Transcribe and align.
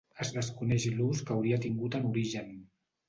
Es 0.23 0.29
desconeix 0.35 0.87
l'ús 0.95 1.21
que 1.27 1.35
hauria 1.35 1.59
tingut 1.67 1.99
en 2.01 2.09
origen. 2.13 2.51